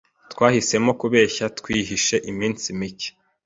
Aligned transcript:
Twahisemo 0.31 0.91
kubeshya 1.01 1.45
twihishe 1.57 2.15
iminsi 2.31 2.65
mike. 2.79 3.09